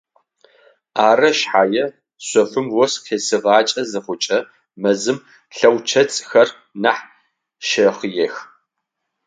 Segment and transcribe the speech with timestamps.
[1.07, 1.85] Ары шъхьае
[2.25, 4.39] шъофым ос къесыгъакӏэ зыхъукӏэ
[4.81, 5.17] мэзым
[5.57, 6.49] лэучэцӏхэр
[6.81, 7.03] нахь
[7.67, 8.35] щэхъыех.